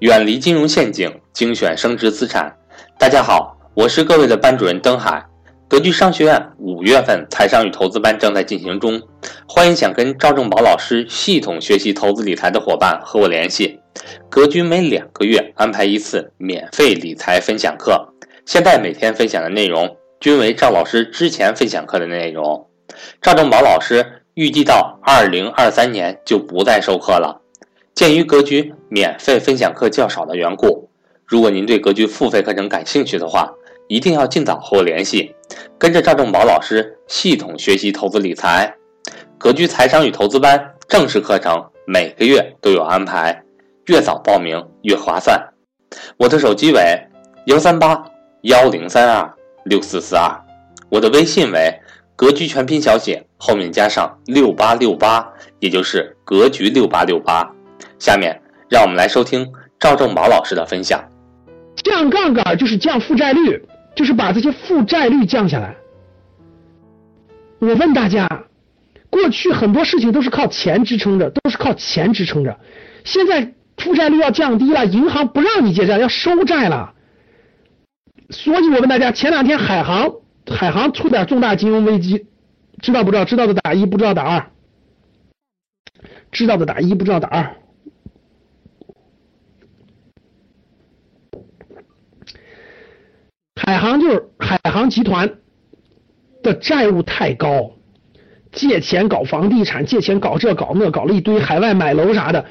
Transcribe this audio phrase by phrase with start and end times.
[0.00, 2.56] 远离金融陷阱，精选升值资产。
[2.96, 5.26] 大家好，我是各位的班主任登海。
[5.66, 9.02] 格局商学院五月份财商与投资班正在进行中，
[9.48, 13.80] 欢迎想跟赵正宝老师系统学习投资理财的伙伴和我联系。
[14.30, 18.14] 格局每两个月安排一次免费理财分享课，
[18.46, 22.68] 现在每天分享的内容均为赵老师之前分享课的内容。
[23.20, 27.42] 赵正宝老师预计到二零二三年就不再授课了。
[27.98, 30.88] 鉴于格局免费分享课较少的缘故，
[31.26, 33.52] 如果您对格局付费课程感兴趣的话，
[33.88, 35.34] 一定要尽早和我联系，
[35.76, 38.72] 跟着赵正宝老师系统学习投资理财。
[39.36, 43.42] 格局财商与投资班正式课程每个月都有安排，
[43.86, 45.36] 越早报名越划算。
[46.18, 46.80] 我的手机为
[47.46, 48.00] 幺三八
[48.42, 50.40] 幺零三二六四四二，
[50.88, 51.76] 我的微信为
[52.14, 57.52] 格局全拼小写后面加上六八六八，也就是格局六八六八。
[57.98, 59.46] 下面让我们来收听
[59.78, 61.02] 赵正宝老师的分享。
[61.76, 63.62] 降杠杆就是降负债率，
[63.94, 65.76] 就是把这些负债率降下来。
[67.60, 68.44] 我问大家，
[69.10, 72.58] 过去很多事情都是靠钱支撑着，都是靠钱支撑着。
[73.04, 76.94] 现在负债率要降低了，银行不让你借债，要收债了。
[78.30, 80.12] 所以我问大家，前两天海航
[80.46, 82.26] 海航出点重大金融危机，
[82.80, 83.24] 知道不知道？
[83.24, 84.50] 知道的打一，不知道打二。
[86.30, 87.56] 知道的打一，不知道打二。
[93.56, 95.30] 海航就是海航集团
[96.42, 97.72] 的债务太高，
[98.52, 102.44] 借钱搞房地产，借钱搞这搞那，搞了一堆海外买楼啥的，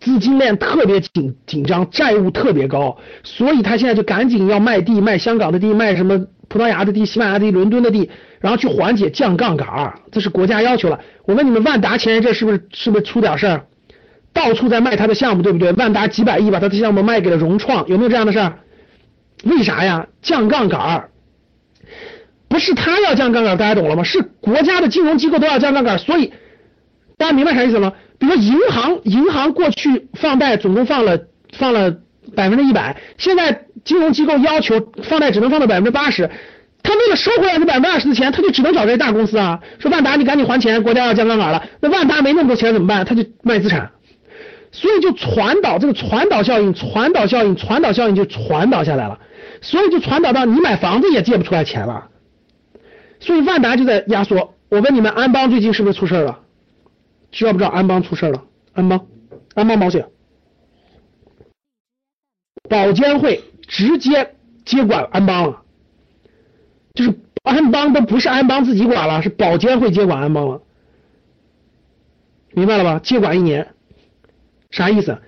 [0.00, 9.66] 资金链特别紧紧张，债务特别高，所以他现在就赶紧要卖地，卖香港的地，卖什么葡萄牙的地、西班牙的地、伦敦的地，然后去缓解降杠杆，
[10.12, 11.00] 这是国家要求了。
[11.24, 13.64] 我问你们，万达前一阵是不是是不是出点事儿？
[14.32, 15.72] 到处在卖他的项目，对不对？
[15.72, 18.58] 万达几百亿把他的项目卖给了融创，有没有这样的事儿？
[19.44, 20.06] 为啥呀？
[20.22, 21.08] 降杠杆
[22.48, 24.02] 不是他要降杠杆，大家懂了吗？
[24.02, 26.32] 是国家的金融机构都要降杠杆，所以
[27.16, 27.92] 大家明白啥意思吗？
[28.18, 31.20] 比如说银行，银行过去放贷总共放了
[31.56, 31.94] 放了
[32.34, 36.28] 百分之一百，现在金融机构要求放贷只能放到百分之八十，
[36.82, 43.04] 他为了收回来这百分之二十的钱，他就只能找这些大公司啊，说万达你赶紧还钱，国家要降杠杆了，那万达没那么多钱怎么办？
[43.04, 43.90] 他就卖资产。
[44.70, 49.18] 所以就传导这个传导效应，传导效应，传导效应就传导下来了，
[49.62, 52.08] 所以就传导到你买房子也借不出来钱了，
[53.18, 54.54] 所以万达就在压缩。
[54.68, 56.40] 我问你们，安邦最近是不是出事了？
[57.32, 58.44] 知道不知道安邦出事了？
[58.74, 59.06] 安邦，
[59.54, 60.06] 安邦保险，
[62.68, 64.34] 保监会直接
[64.66, 65.62] 接管安邦了，
[66.94, 70.60] 就是安邦都不是安邦自己管了，是保监会接管安邦了，
[72.52, 73.00] 明白了吧？
[73.02, 73.74] 接管一年。
[74.70, 75.18] 啥意思？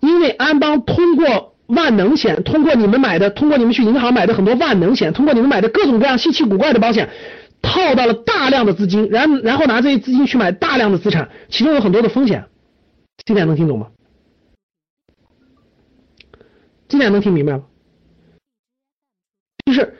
[0.00, 7.10] 因为安邦通过万能险，通过你们买的，通过你们去银行买的很多万能险，通过你们买的各种各样稀奇古怪的保险，
[7.60, 12.46] 套到了大量的资金，然然后拿这些资金去买大量的资产，其中有很多的风险。
[13.24, 13.88] 这点能听懂吗？
[16.88, 17.64] 这点能听明白吗？
[19.66, 19.94] 就是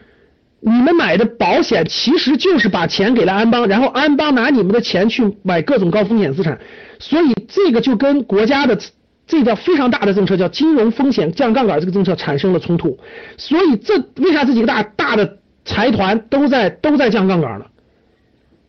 [0.61, 6.59] 你们买的保险其实就是把钱给了安邦，然后安邦拿你们的钱去买各种高风险资产。
[6.99, 8.79] 所以这个就跟国家的
[9.27, 12.99] 这叫非常大的政策叫金融风险降杠杆这个政策产生了冲突。
[13.39, 17.67] 所以这为啥这几个大大的财团都在都在降杠杆呢？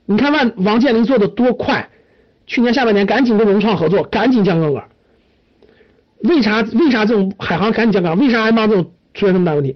[0.05, 1.89] 你看万王健林做的多快，
[2.47, 4.83] 去年下半年赶紧跟融创合作，赶紧降杠杆。
[6.23, 8.25] 为啥为啥这种海航赶紧降杠杆？
[8.25, 9.75] 为啥安邦这种出现这么大问题？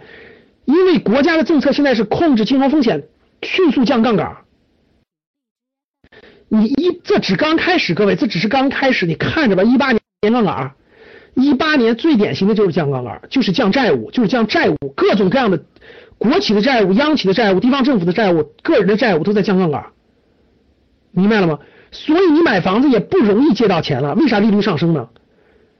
[0.66, 3.03] 因为国家的政策现在是控制金融风险，
[3.42, 4.38] 迅速降杠杆。
[6.48, 9.64] 你一这只刚开始，各位，这只是刚开始，你看着吧。
[9.64, 10.74] 一八年降杠杆，
[11.34, 15.64] 一八年最典型的就是降杠杆，就是降债务，就是降债务，各种各样的
[16.18, 19.86] 国企的债务、央企的债务、地方政府的债务、个人的债务都在降杠杆，
[21.12, 21.59] 明白了吗？
[21.92, 25.10] 所以你买房子也不容易借到钱了，为啥利率上升呢？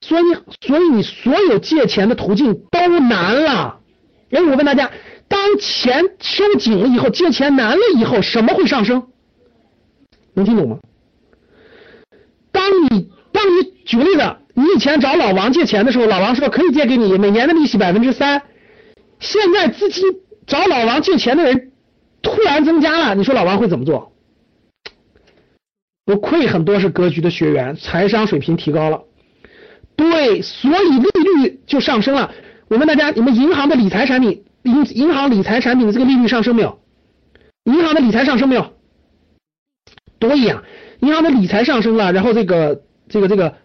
[0.02, 0.24] 所以
[0.62, 3.80] 所以你所有借钱的途径都难了。
[4.36, 4.92] 所以，我问大家，
[5.30, 9.08] 当钱收紧了以后，借钱难了以后，什么会上升？
[10.34, 10.78] 能听懂吗？
[12.52, 18.42] 当你当你举个例子，你以前找老王借钱的时候，老王说可以借给你，每年的利息百分之三。
[19.22, 20.04] 现在资金
[20.46, 21.72] 找老王借钱的人
[22.22, 24.12] 突然增加了，你说老王会怎么做？
[26.04, 29.02] 不愧很多是格局的学员，财商水平提高了。
[29.96, 32.34] 对，所以利率就上升了。
[32.68, 36.80] 我问大家，你们银行的理财产品，银银行理财产品的这个利率上升没有？
[37.66, 38.74] 银行的理财上升没有？
[40.18, 40.64] 多一样，
[41.02, 43.56] 银行的理财上升了，然后这个这个这个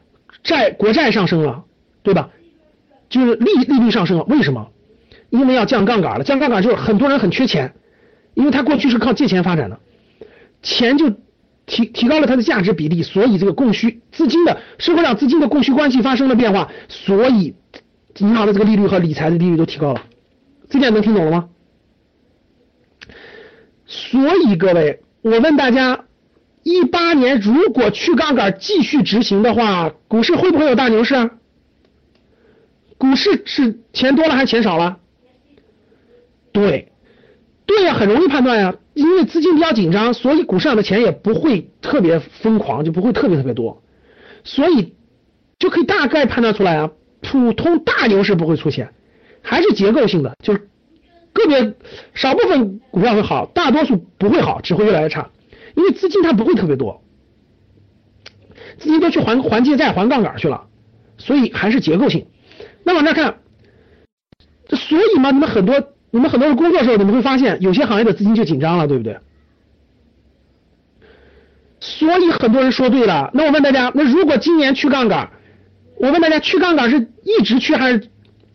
[0.42, 1.64] 债国债上升了，
[2.02, 2.30] 对吧？
[3.08, 4.68] 就是利利率上升了，为什么？
[5.30, 7.72] 因为要降杠杆了，降杠杆就是很多人很缺钱，
[8.34, 9.80] 因为他过去是靠借钱发展的，
[10.60, 11.08] 钱就
[11.66, 17.54] 提提高了它的价值比例，所以这个供需资金的社会上资金的供需关系发生了变化，所以
[18.18, 20.02] 银行的这个利率和理财的利率都提高了，
[20.68, 21.48] 这点能听懂了吗？
[23.86, 26.04] 所以各位，我问大家，
[26.62, 31.30] 一八年如果去杠杆继续执行的话，股市会不会有大牛市？
[32.98, 34.98] 股市是钱多了还是钱少了？
[36.52, 36.92] 对，
[37.64, 43.82] 对呀，很容易判断呀，因为资金比较紧张，所以股市上的钱也不会特别疯狂，就不会特别特别多，
[44.44, 44.94] 所以
[45.58, 48.92] 就可以大概判断出来啊，普通大牛市不会出现，
[49.42, 50.68] 还是结构性的，就是
[51.32, 51.74] 个别
[52.14, 55.30] 少部分股票会好，大多数不会好，只会越来越差，
[55.74, 57.02] 因为资金它不会特别多，
[58.78, 60.66] 资金都去还还借债、还杠杆去了，
[61.18, 62.26] 所以还是结构性。
[62.84, 63.36] 那往这看，
[64.70, 65.92] 所以嘛，你们很多。
[66.12, 69.16] 你们很多人工作的时候，你们会发现有些行业的资金就紧张了，对不对？
[71.78, 73.30] 所以很多人说对了。
[73.32, 75.30] 那我问大家，那如果今年去杠杆，
[76.00, 78.08] 我问大家，去杠杆是一直去还是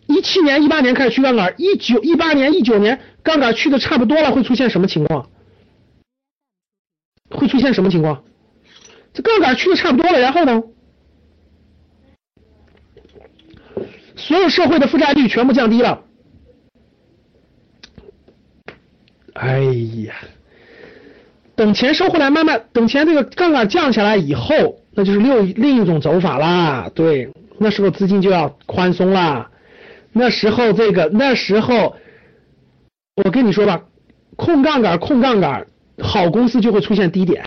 [0.08, 1.54] 一七年、一八年开始去杠杆？
[1.60, 5.30] 一九、一八年、一九年杠杆去的差不多了，会出现什么情况？
[7.30, 8.24] 会出现什么情况？
[9.14, 10.64] 这杠杆去的差不多了，然后呢？
[14.16, 16.04] 所有社会的负债率全部降低了。
[19.34, 19.60] 哎
[20.08, 20.16] 呀，
[21.56, 26.90] 等钱收回来，慢慢等钱这个杠杆降下来以后，那就是另另一种走法啦。
[26.96, 29.50] 对，那时候资金就要宽松啦。
[30.14, 31.96] 那时候这个那时候，
[33.24, 33.82] 我跟你说吧，
[34.38, 35.68] 控杠杆控杠杆，
[36.02, 37.44] 好公司就会出现低点。